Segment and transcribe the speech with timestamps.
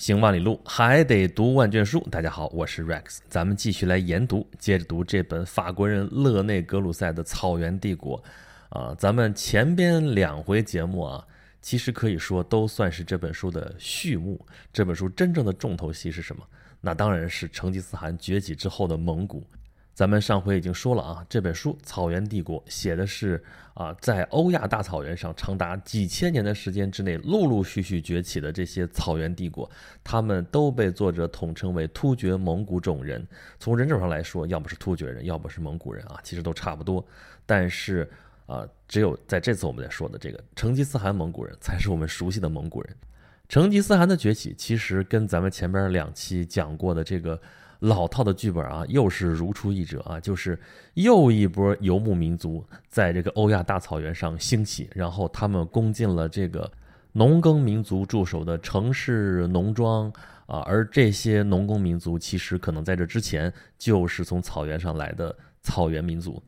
[0.00, 2.00] 行万里路，还得读万卷书。
[2.10, 8.18] 大家好，我是 Rex，咱们继续来研读，接着读这本法国人勒内·格鲁塞的《草原帝国》
[8.78, 8.94] 啊。
[8.98, 11.22] 咱们前边两回节目啊，
[11.60, 14.40] 其实可以说都算是这本书的序幕。
[14.72, 16.42] 这本书真正的重头戏是什么？
[16.80, 19.46] 那当然是成吉思汗崛起之后的蒙古。
[19.94, 23.42] 咱们上回已经说了啊，这本书《草原帝国》写的是
[23.74, 29.70] 啊，在欧亚大草原上长达几千年的时间之内，陆陆续续崛起的这些草原帝国，
[30.02, 33.26] 他们都被作者统称为突厥蒙古种人。
[33.58, 37.04] 从人种上来说，要么是突厥人，要么是蒙古人啊，其实都差不多。
[37.44, 38.08] 但是
[38.46, 42.96] 啊，只有在这次我们在说的这个成吉思汗蒙古人，才是我们熟悉的蒙古人。
[43.50, 47.38] 成吉思汗的崛起，其实跟咱们前边两期讲过的这个。
[47.80, 50.58] 老套的剧本啊，又是如出一辙啊，就是
[50.94, 56.70] 又一波游牧民族在这个欧亚大草原上兴起，然后他们攻进了这个
[57.12, 60.12] 农耕民族驻守的城市农庄
[60.46, 66.42] 啊，而这些农耕民族其实可能在这之前就是从草原上来的草原民族。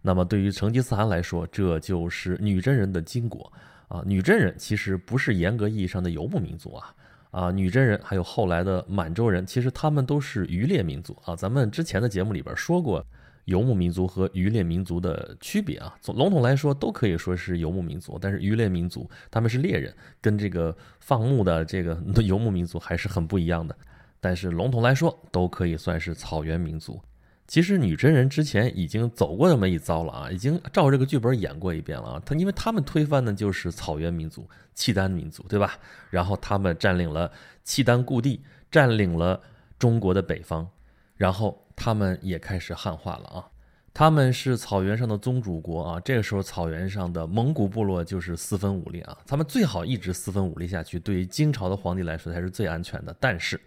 [0.00, 3.52] 那么对于成吉思汗来说，这就是女真人的金国
[3.88, 6.94] 啊，女真人其实不是严格意义上的游牧民族啊。
[7.30, 11.36] 啊，女真人还有后来的满洲人，其实他们都是渔猎民族啊。
[11.36, 13.04] 咱们之前的节目里边说过，
[13.44, 15.94] 游牧民族和渔猎民族的区别啊。
[16.00, 23.76] 从笼统来说，都可以说是游牧民族，但是渔猎民族他们是猎人，跟这个放牧的这个 游牧民族还是很不一样的。
[24.20, 27.00] 但是笼统来说，都可以算是草原民族。
[27.48, 32.22] 其实女真人之前已经走过那么一遭了啊，已经照这个剧本演过一遍了啊。
[32.24, 35.78] 他因为他们推翻的就是草原民族契丹民族，对吧？
[36.10, 37.32] 然后他们占领了
[37.64, 39.40] 契丹故地，占领了
[39.78, 40.68] 中国的北方，
[41.16, 43.48] 然后他们也开始汉化了啊。
[43.94, 46.00] 他们是草原上的宗主国啊。
[46.00, 49.16] 这个时候草原上的蒙古部落就是四分五裂啊。
[49.26, 53.16] 他们最好一直四分五裂下去，对于金朝的皇帝来说才是最安全的。
[53.18, 53.58] 但是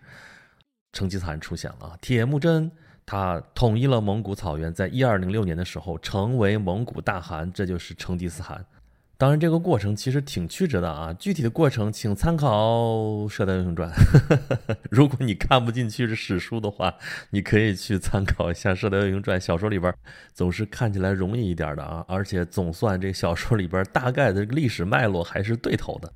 [0.93, 2.71] 成吉思汗出现了，铁木真。
[3.03, 8.63] 他统一了蒙古草原，在一二零六年的时候成为蒙古大汗，这就是成吉思汗。
[9.17, 11.13] 当然，这个过程其实挺曲折的啊。
[11.13, 12.87] 具体的过程，请参考
[13.29, 13.91] 《射雕英雄传》。
[14.89, 16.95] 如果你看不进去是史书的话，
[17.31, 19.39] 你可以去参考一下《射雕英雄传》。
[19.43, 19.93] 小说里边
[20.33, 26.11] 总是看起来容易一点的啊，而且总算这小说里边大概的历史脉络还是对头的。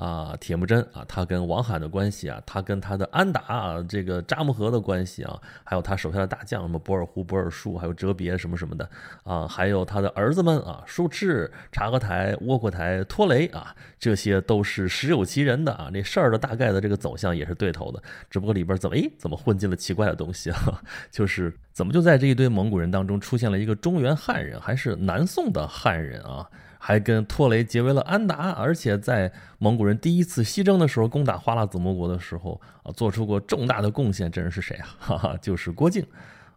[0.00, 8.88] 啊，铁木真啊，他跟王罕的关系啊，他跟他的安达啊，这个扎木合的关系啊，还有他手下的大将什么博尔忽、博尔术，还有哲别什么什么的
[9.24, 15.90] 啊，还有他的儿子们啊，术赤、察合台、窝阔台、拖雷啊，这些都是实有其人的啊。
[15.92, 20.82] 那事儿的大概的这个走向也是对头的，只不过里边怎么诶，怎么混进了奇怪的东西啊？
[21.12, 26.48] 就是怎么就在这一堆蒙古人当中出现了一个中原汉人，还是南宋的汉人啊？
[26.82, 34.30] 还跟托雷结为了安达，而且在蒙古人第一次西征的时候攻打花剌子模国的时候啊，做出过重大的贡献。
[34.30, 34.88] 这人是谁啊？
[34.98, 36.02] 哈哈，就是郭靖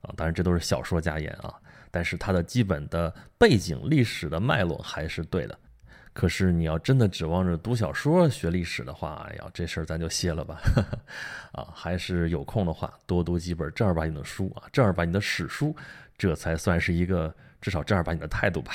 [0.01, 0.13] 啊。
[0.15, 1.53] 当然这都是小说家言啊，
[1.91, 5.59] 但是他的基本的背景历史的脉络还是对的。
[6.13, 10.61] 可是你要真的指望着读小说学历史的话，哎呀，这事儿咱就歇了吧。
[11.51, 15.75] 啊，还是有空的话多读几本正儿八经的书啊，正儿八经的史书，
[16.17, 18.73] 这才算是一个至少正儿八经的态度吧。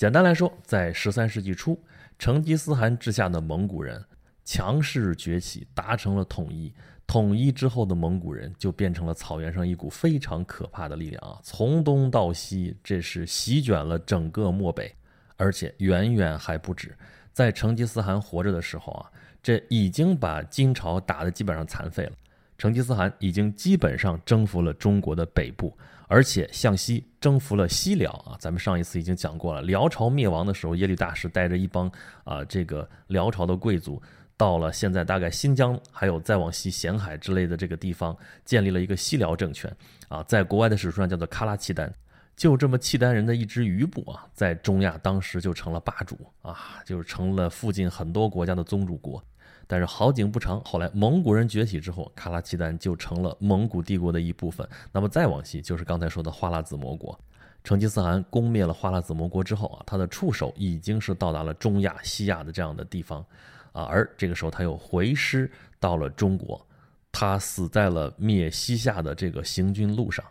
[0.00, 1.78] 简单来说，在十三世纪初，
[2.18, 4.02] 成吉思汗治下的蒙古人
[4.46, 6.72] 强势崛起，达成了统一。
[7.06, 11.38] 统一之后的蒙古人就变成了草原上一股非常可怕的力量啊！
[11.42, 14.90] 从东到西，这是席卷了整个漠北，
[15.36, 16.96] 而且远远还不止。
[17.34, 19.10] 在成吉思汗活着的时候啊，
[19.42, 22.12] 这已经把金朝打得基本上残废了。
[22.56, 25.76] 成吉思汗已经基本上征服了中国的北部。
[26.10, 29.62] 而且向西征服了西辽啊，咱们上一次已经讲过了。
[29.62, 31.88] 辽朝灭亡的时候，耶律大石带着一帮
[32.24, 34.02] 啊，这个辽朝的贵族，
[34.36, 39.72] 到了现在大概新疆，还有再往西咸海之类的这个地方，建立了一个西辽政权
[40.08, 41.92] 啊，在国外的史书上叫做喀拉契丹。
[42.36, 49.22] 就这么契丹人的一支余部啊，在中亚当时就成了霸主啊，就是成了附近很多国家的宗主国。
[49.70, 54.68] 但是好景不长，后来蒙古人崛起之后，喀拉契丹就成了蒙古帝国的一部分。
[54.90, 57.16] 那么再往西，就是刚才说的花剌子模国。
[57.62, 63.24] 成吉思汗攻灭了花剌子模国之后啊，他的触手已经是到达了中亚、西亚的这样的地方
[63.70, 63.84] 啊。
[63.84, 65.48] 而这个时候，他又回师
[65.78, 66.66] 到了中国，
[67.12, 70.24] 他死在了灭西夏的这个行军路上。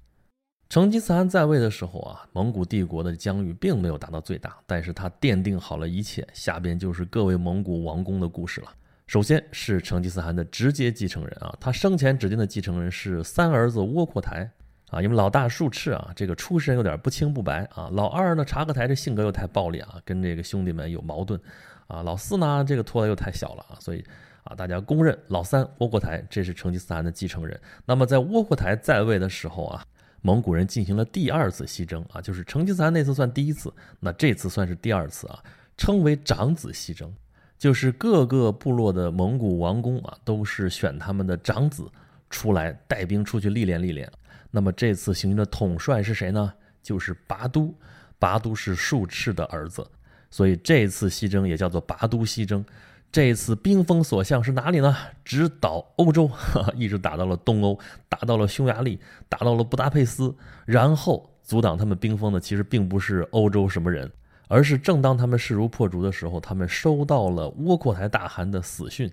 [0.68, 6.28] 成吉思汗在位的时候啊，蒙古帝国的疆域并没有达到最大，但是他奠定好了一切。
[6.34, 8.74] 下边就是各位蒙古王公的故事了。
[9.10, 14.48] 首先是成吉思汗的直接继承人啊，他生前指定的继承人是三儿子窝阔台。
[14.92, 21.42] 啊，因为老大术赤啊，这个出身有点不清不白啊，老二呢察合台这性格又太暴力啊，跟这个兄弟们有矛盾。
[21.88, 24.06] 啊，老四呢这个拖的又太小了啊，所以
[24.44, 27.60] 啊，大家公认老三窝阔台，这是成吉思汗的继承人。
[27.86, 29.84] 那么在窝阔台在位的时候啊，
[30.22, 35.44] 蒙古人进行了第二次西征啊，就是成吉思汗那次算第一次，那这次算是第二次啊，
[35.78, 37.12] 称为长子西征，
[37.60, 41.88] 就是各个部落的蒙古王公啊，都是选他们的长子
[42.30, 44.10] 出来带兵出去历练历练。
[44.50, 46.52] 那么这次行军的统帅是谁呢？
[46.82, 47.76] 就是拔都，
[48.18, 49.86] 拔都是术赤的儿子，
[50.32, 52.66] 所以这次西征也叫做拔都西征。
[53.12, 54.96] 这次兵锋所向是哪里呢？
[55.26, 56.32] 直捣欧洲，
[56.78, 57.78] 一直打到了东欧，
[58.08, 60.34] 打到了匈牙利，打到了布达佩斯。
[60.66, 64.10] 然后阻挡他们兵锋的，其实并不是欧洲什么人，
[64.50, 69.10] 而是正当他们势如破竹的时候，他们收到了窝阔台大汗的死讯。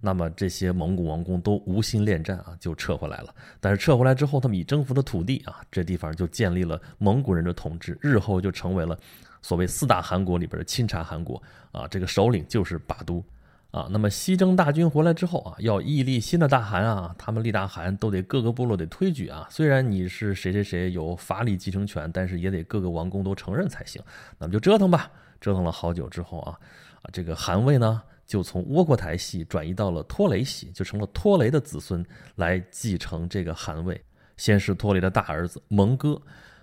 [0.00, 3.34] 那么这些蒙古王公都无心恋战啊，就撤回来了。
[3.60, 8.98] 但是撤回来之后，他们已征服的土地啊，这地方就建立了蒙古人的统治，日后就成为了。
[9.42, 13.22] 所谓四大汗国里边的钦察汗国啊，这个首领就是把都
[13.70, 13.88] 啊。
[13.90, 19.46] 那么西征大军回来之后啊，要屹立新的大汗啊，他们立大汗都得各个部落得推举啊。
[19.50, 24.02] 虽然你是谁谁谁有法理继承权，但是也得各个王公都承认才行。
[24.38, 26.58] 那么就折腾吧，折腾了好久之后啊，
[27.02, 32.04] 啊这个汗位呢就从窝阔台系转移到了托雷系，就成了托雷的子孙
[32.36, 34.00] 来继承这个汗位。
[34.36, 36.20] 先是托雷的大儿子蒙哥。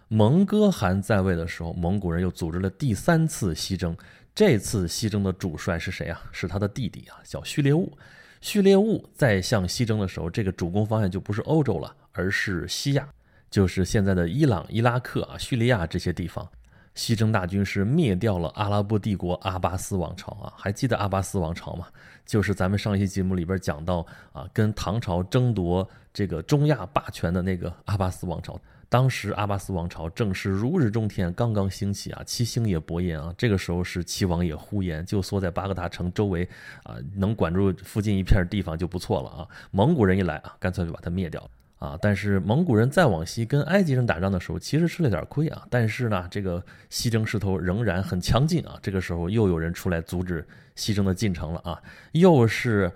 [0.10, 3.94] 蒙哥汗在位的时候，蒙古人又组织了第三次西征。
[4.38, 6.22] 这次西征的主帅是谁啊？
[6.32, 7.92] 是他的弟弟啊，叫序列兀。
[8.40, 13.10] 序列兀在向西征的时候，这个主攻方向就不是欧洲了，而是西亚，
[13.50, 16.48] 就是现在的伊朗、伊拉克啊、叙利亚这些地方。
[16.94, 21.88] 西征大军是灭掉了阿拉伯帝国阿巴斯王朝啊，还记得阿巴斯王朝吗？
[22.24, 28.62] 就是咱们上一期节目里边讲到啊，跟唐朝争夺这个中亚霸权的那个阿巴斯王朝。
[28.90, 33.34] 当时阿巴斯王朝正是如日中天，刚刚兴起啊，七星也勃焰啊。
[33.38, 36.48] 这个时候是七王也呼延，就缩在巴格达城周围
[36.84, 39.48] 啊，能管住附近一片地方就不错了啊。
[39.72, 41.50] 蒙古人一来啊，干脆就把他灭掉了
[41.88, 42.00] 啊。
[42.02, 45.68] 但是蒙古人再往西跟埃及人打仗的时候，其实吃了点亏啊。
[45.70, 48.80] 但是呢，这个西征势头仍然很强劲啊。
[48.82, 51.82] 这个时候又有人出来阻止西征的进程了啊，
[52.14, 52.90] 又是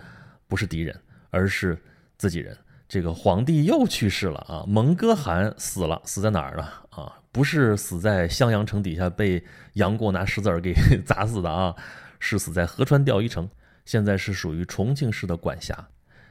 [0.47, 0.97] 不是敌人，
[1.31, 1.77] 而是
[2.17, 2.55] 自己人。
[2.91, 4.65] 这个皇帝又去世了啊！
[4.67, 7.17] 蒙哥汗死了，死在哪儿了啊？
[7.31, 9.41] 不是死在襄阳城底下被
[9.75, 10.73] 杨过拿石子儿给
[11.05, 11.73] 砸死的啊，
[12.19, 13.49] 是死在合川钓鱼城，
[13.85, 15.87] 现在是属于重庆市的管辖。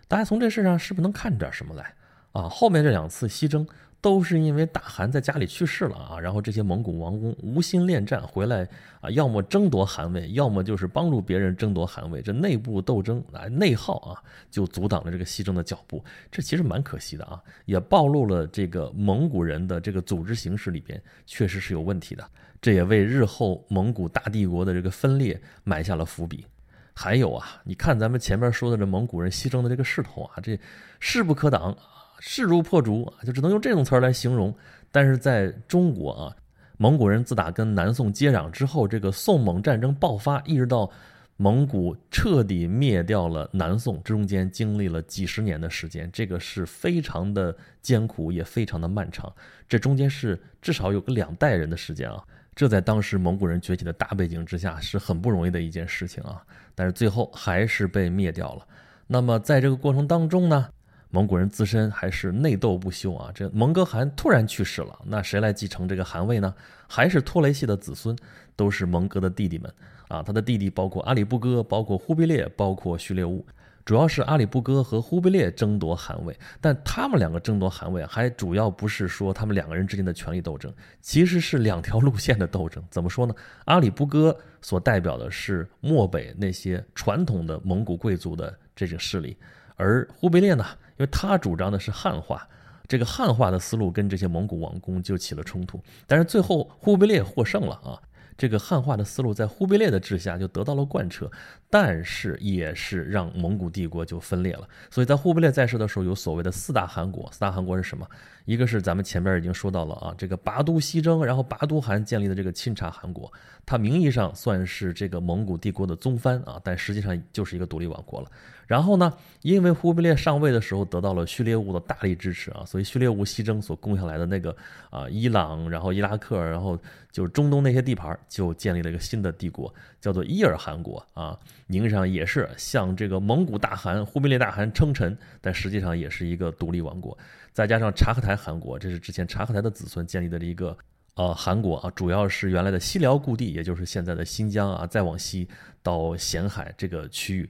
[0.06, 1.94] 大家从这事上是不是能看出点什么来
[2.32, 2.46] 啊？
[2.46, 3.66] 后面这两次西征。
[4.02, 8.66] 都是因为大汗在家里去世了啊，然后这些蒙古王公无心恋战回来
[9.02, 16.02] 啊，要么争夺汗位，要么就是帮助别人争夺汗位，这内部斗争啊，内耗啊，就阻挡了这个西征的脚步。
[16.30, 22.24] 这其实蛮可惜的啊，也暴露了这个蒙古人的这个组织形式里边确实是有问题的，
[22.62, 26.46] 这也为日后蒙古大帝国的这个分裂埋下了伏笔。
[26.94, 30.58] 还有啊，你看咱们前面说的这蒙古人西征的这个势头啊，这
[31.00, 31.76] 势不可挡。
[32.20, 34.54] 势如破竹啊，就只能用这种词儿来形容。
[34.92, 36.36] 但是在中国啊，
[36.76, 40.90] 蒙古人自打跟南宋接壤之后，这个宋蒙战争爆发，一直到
[41.36, 49.32] 蒙古彻底灭掉了南宋，中间经历了几十年的时间，这个是非常的艰苦，也非常的漫长。
[49.68, 52.22] 这中间是至少有个两代人的时间啊，
[52.54, 56.42] 这在当时蒙古人崛起的大背景之下是很不容易的一件事情啊。
[56.74, 58.66] 但是最后还是被灭掉了。
[59.06, 60.68] 那么在这个过程当中呢？
[61.10, 63.32] 蒙古人自身还是内斗不休啊！
[63.34, 66.54] 这蒙哥汗突然去世了，那谁来继承这个汗位呢？
[66.86, 68.16] 还是托雷系的子孙，
[68.54, 69.72] 都是蒙哥的弟弟们
[70.06, 70.22] 啊！
[70.22, 73.44] 他的弟弟包括阿里不哥，包括忽必烈，包括序列兀，
[73.84, 76.36] 主要是阿里不哥和忽必烈争夺汗位。
[76.60, 82.80] 但他们两个争夺汗位，还主要不是说他们两个人之间的权力斗争，其实是两条路线的斗争。
[82.88, 83.34] 怎么说呢？
[83.64, 89.36] 阿里不哥所代表的是漠北那些传统的蒙古贵族的这种势力，
[89.74, 90.64] 而忽必烈呢？
[91.00, 92.46] 因为他主张的是汉化，
[92.86, 97.98] 这个汉化的思路跟这些蒙古王公就起了冲突，但是最后忽必烈获胜了啊。
[98.36, 101.30] 这个汉化的思路在忽必烈的治下就得到了贯彻，
[101.70, 104.66] 但是也是让蒙古帝国就分裂了。
[104.90, 107.30] 所以在忽必烈在世的时候，有所谓的四大汗国。
[107.32, 108.06] 四大汗国是什么？
[108.46, 113.30] 一个是咱们前边已经说到了啊，这个拔都西征，然后拔都汗建立的这个钦察汗国，
[113.66, 118.30] 它名义上算是这个蒙古帝国的宗藩啊，但实际上就是一个独立王国了。
[118.70, 119.12] 然后呢，
[119.42, 124.56] 因为忽必烈上位的时候得到了序列兀的大力支持啊，所以序列兀西征所攻下来的那个
[124.90, 126.78] 啊伊朗，然后伊拉克，然后
[127.10, 131.36] 就是中东那些地盘，就建立了一个新的帝国，叫做伊尔汗国啊，
[131.66, 137.18] 名义上也是向这个蒙古大汗忽必烈大汗称臣，但实际上也是一个独立王国。
[137.52, 140.78] 再加上察合台汗国，这是之前察合台的子孙建立的一个
[141.16, 145.48] 呃汗国啊，主要是原来的西辽故地，也就是现在的新疆啊，再往西
[145.82, 147.48] 到咸海这个区域。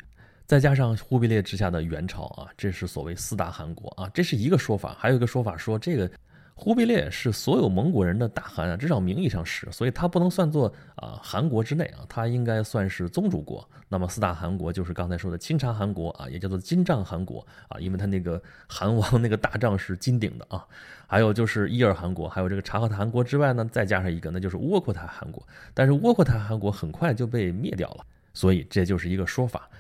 [0.51, 4.97] 再加上忽必烈之下的元朝啊，这是所谓四大汗国啊，这是一个说法。
[4.99, 6.11] 还有一个说法说这个。
[6.57, 13.67] 忽必烈是所有蒙古人的大汗啊，至少名义上是，所以他不能算作啊汗国之内啊，他应该算是宗主国。
[13.89, 20.67] 那么四大汗国就是刚才说的钦察汗国啊，也叫做金帐汗国啊，因为他那个汗王那个大帐是金顶的啊。
[21.07, 25.47] 还有就是伊尔汗国，还有这个察合台汗国之外呢，再加上一个，那就是窝阔台汗国。
[25.73, 28.05] 但是窝阔台汗国很快就被灭掉了，
[28.35, 29.71] 所以这就是一个说法。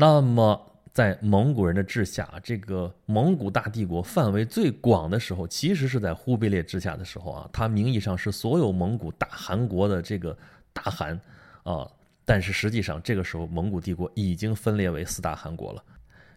[0.00, 0.66] 那么。
[0.92, 7.48] 在蒙古人的治下，这个蒙古大帝国范围最广的时候，其实是在忽必烈治下的时候啊。
[7.52, 10.36] 他名义上是所有蒙古大汗国的这个
[10.72, 11.18] 大汗
[11.62, 11.88] 啊，
[12.24, 15.82] 但是实际上这个时候蒙古帝国已经分裂为四大汗国了。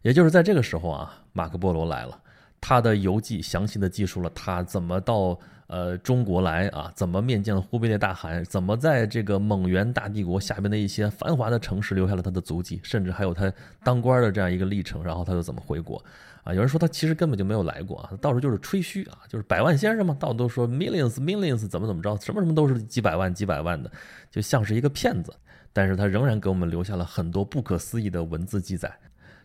[0.03, 2.21] 也就是在这个时候啊，马可波罗来了，
[2.63, 5.37] 他的游记详细的记述了他怎么到。
[5.67, 8.43] 呃，中国来啊，怎么面见了忽必烈大汗？
[8.45, 12.79] 怎么在这个蒙元大帝国下边的一些繁华的城市留下了他的足迹？
[12.83, 13.51] 甚至还有他
[13.83, 15.03] 当官的这样一个历程。
[15.03, 16.03] 然后他又怎么回国？
[16.43, 23.89] 啊，有人说他其实根本就没有来过啊，到处就是吹嘘啊，就是百万先生嘛，到处都说 millions millions 怎么怎么着，什么什么都是几百万几百万的，
[24.29, 25.33] 就像是一个骗子。
[25.71, 28.93] 但是他仍然给我们留下了很多不可思议的文字记载。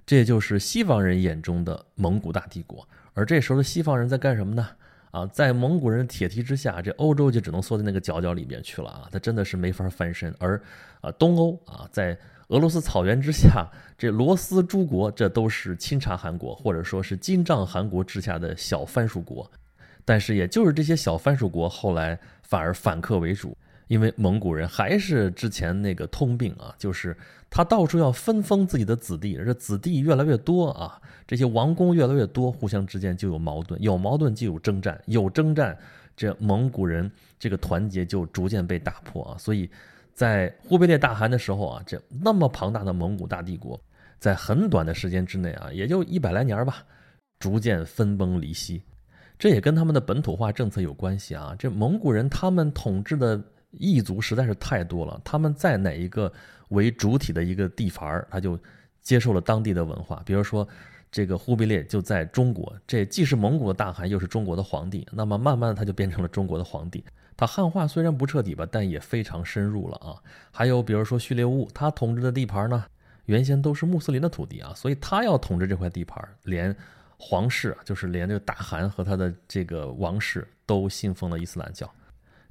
[0.09, 2.89] 这就是西方人眼中的蒙古大帝国。
[3.13, 4.67] 而这时候的西方人在干什么呢？
[5.11, 9.09] 啊，在蒙古人的铁蹄之下，这欧洲就只能缩在那个角角里面去了啊！
[9.13, 10.35] 他真的是没法翻身。
[10.39, 10.59] 而
[11.03, 12.17] 啊，东欧啊，在
[12.49, 19.51] 俄罗斯草原之下，这罗斯诸国，这都是钦察汗国或者说是金帐汗国之下的小藩属国。
[20.07, 23.55] 但是，也就是这些小藩属国后来反而反客为主。
[23.89, 27.17] 因为蒙古人还是之前那个通病啊，就是
[27.51, 35.77] 他到处要分封自己的子弟，这子弟越来越多啊，这些王公越来越多，互相之间就有矛盾，有矛盾就有征战，有征战，
[36.15, 39.39] 这蒙古人这个团结就逐渐被打破啊。
[39.39, 39.71] 所以，
[40.13, 43.81] 在忽必烈大汗的时候啊，这那么庞大的蒙古大帝国，
[44.19, 46.85] 在很短的时间之内啊，也就一百来年吧，
[47.39, 48.83] 逐渐分崩离析，
[49.39, 51.57] 这也跟他们的本土化政策有关系啊。
[51.59, 53.43] 这蒙古人他们统治的。
[53.71, 56.33] 异族实在是太多了，他们在哪一个
[56.69, 58.59] 为主体的一个地盘儿他就
[59.03, 60.23] 接受了当地的文化。
[60.25, 60.67] 比如说，
[61.11, 65.07] 这个忽必烈就在中国，这既是蒙古的大汗，又是中国的皇帝。
[65.13, 67.05] 那么慢慢的，他就变成了中国的皇帝。
[67.37, 70.17] 他汉化虽然不彻底吧，但也非常深入了啊。
[70.51, 72.85] 还有比如说序列兀，他统治的地盘呢，
[73.27, 76.75] 原先都是穆斯林的土地啊，所以他要统治这块地盘，连
[77.17, 81.89] 皇室，就是连这个大汗和他的这个王室都信奉了伊斯兰教。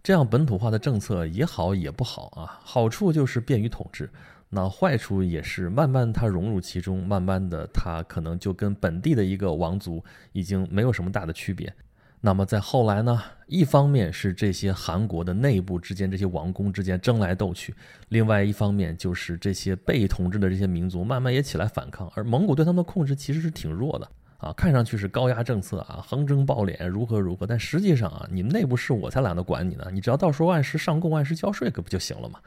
[0.08, 4.10] 这样本土化的政策也好也不好啊，好处就是便于统治，
[4.48, 11.74] 那坏处也是慢慢它融入其中，慢慢的它可能就跟本地的一个王族已经没有什么大的区别。
[12.22, 17.76] 那么在后来呢，一方面是这些韩国的内部之间这些王公之间争来斗去，
[18.08, 24.10] 另外一方面就是这些被统治的这些民族慢慢也起来反抗，而蒙古对他们的控制其实是挺弱的。
[24.38, 27.48] 啊，看上去是高压政策啊，横征暴敛，如何如何？
[27.48, 32.40] 但实际上啊，你们内部事我才懒得管你呢，你只要到时候按时上贡、按时交税，可不就行了吗？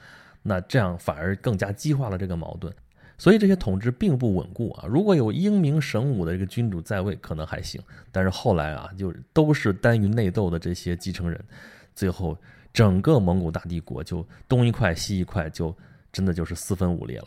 [0.42, 2.72] 那这样反而更加激化了这个矛盾，
[3.18, 4.86] 所以这些统治并不稳固啊。
[4.88, 7.82] 如果有英明神武的这个君主在位，可能还行，
[8.12, 11.38] 但是后来啊，就都是单于内斗的这些继承人，
[11.94, 12.38] 最后
[12.72, 15.76] 整个蒙古大帝国就东一块西一块，就
[16.12, 17.26] 真的就是四分五裂了。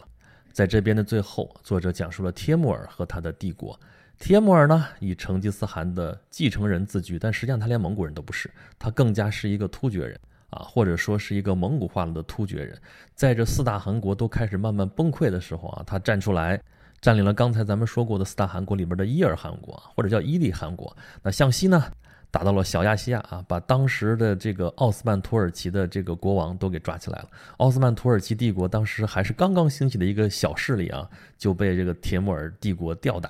[0.54, 3.78] 在这边的最后，作者讲述了帖木儿和他的帝国。
[4.24, 8.50] 铁木儿呢，以成吉思汗的继承人自居，但实际上他连蒙古人都不是，
[8.80, 10.18] 他更加是一个突厥人
[10.50, 12.74] 啊，或者说是一个蒙古化了的突厥人。
[13.16, 16.58] 在这四大汗国都开始慢慢崩溃的时候啊，他站出来，
[17.02, 20.96] 占领了刚才咱们说过的四大汗国里边的伊尔汗国，或者叫伊利汗国。
[21.22, 21.84] 那向西呢，
[22.32, 27.30] 打到了小亚细亚啊，把当时的这个奥斯曼土耳其的这个国王都给抓起来了。
[27.58, 33.30] 奥斯曼土耳其帝国当时还是刚刚兴起的一个小势力啊，就被这个铁木尔帝国吊打。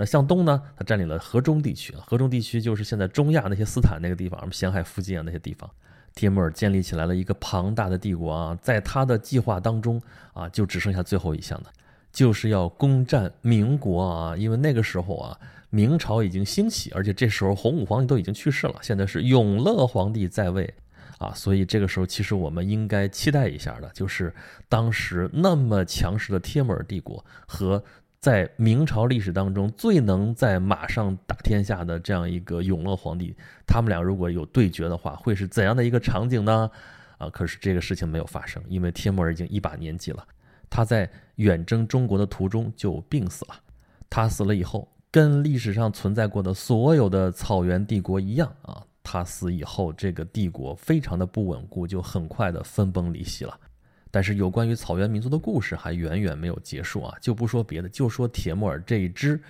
[0.00, 0.62] 那向东呢？
[0.78, 5.70] 他占领了河中地区，河中地区就是现在中亚那些斯坦那个地方，什么咸海附近啊那些地方。
[6.14, 10.00] 帖木儿建立起来了一个庞大的帝国啊，在他的计划当中
[10.32, 11.68] 啊，就只剩下最后一项的，
[12.10, 14.34] 就是要攻占明国啊。
[14.34, 15.38] 因为那个时候啊，
[15.68, 20.72] 明朝已经兴起，而且这时候洪武皇帝都已经去世了，现在是永乐皇帝在位
[21.18, 24.32] 啊，所以这个时候其实我们应该期待一下的，就是
[24.66, 27.84] 当时那么强势的帖木儿帝国和。
[28.20, 33.34] 在明朝历史当中，最能在马上打天下的这样一个永乐皇帝，
[33.66, 36.70] 他们俩如果有对决的话，会是怎样的一个场景呢？
[37.16, 40.22] 啊，可是这个事情没有发生，因为帖木儿已经一把年纪了，
[40.68, 43.54] 他在远征中国的途中就病死了。
[44.10, 53.58] 他死了以后，跟历史上存在过的所有的草原帝国一样啊，他死以后，这个帝国非常的不稳固，就很快的分崩离析了。
[54.10, 57.16] 但是有关于草原民族的故事还远远没有结束啊！
[57.20, 59.40] 就不说别的，就说铁木尔这一支，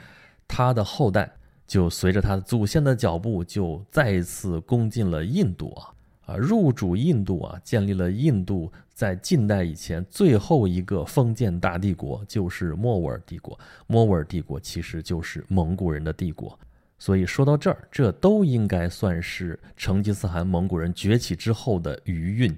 [0.46, 1.32] 他的后代
[1.66, 5.88] 就随着他的祖先的脚步，就再一次攻进了印度啊
[6.26, 13.58] 啊，入主印度啊，建立了印度在近代以前最后一个封建大帝国，就是莫卧儿帝国。
[13.86, 16.58] 莫卧儿帝国其实就是蒙古人的帝国。
[16.98, 22.54] 所以说到这儿，这都应该算是成吉思汗蒙古人崛起之后的余韵。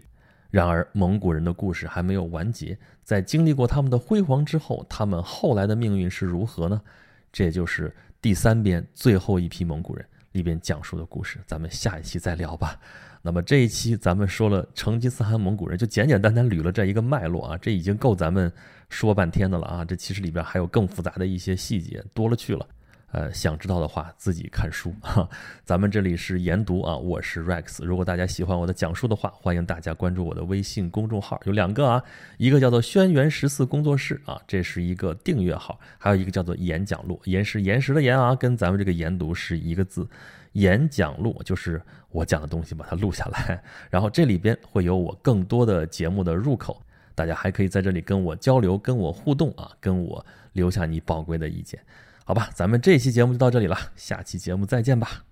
[0.53, 2.77] 然而，蒙古人的故事还没有完结。
[3.03, 6.79] 在经历过他们的辉煌之后，他们后来的命运是如何呢？
[7.33, 7.91] 这也就是
[8.21, 11.39] 第三编最后一批蒙古人里边讲述的故事。
[11.47, 12.79] 咱们下一期再聊吧。
[13.23, 18.53] 那么这一期咱们说了成吉思汗蒙古人，就简简单单捋了这一个脉络啊，这已经够咱们
[18.91, 19.85] 说半天的了啊。
[19.87, 22.67] 这其实里边还有更复杂的一些细节，多了去了。
[23.13, 25.29] 呃，想知道的话自己看书哈。
[25.67, 27.85] 咱们这里是研读啊，我是 Rex。
[27.85, 32.03] 如果大家喜欢我的讲述的话，欢迎大家关注我的微信公众号，有两个啊，
[32.39, 40.09] 一个叫做轩辕十四工作室啊，这是一个订阅号，还有一个叫做演讲录，岩是岩石的岩啊，跟咱们这个研读是一个字。
[40.53, 46.83] 演讲录就是我讲的东西把它录下来， 然后这里边会有我更多的节目的入口，
[47.15, 51.79] 大家还可以在这里跟我交流，跟我互动啊，跟我留下你宝贵的意见。
[52.25, 55.25] 好吧，咱们这期节目就到这里了，下期节目再见吧。